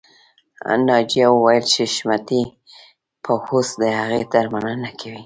[0.87, 2.41] ناجیه وویل چې حشمتي
[3.23, 5.19] به اوس د هغې درملنه کوي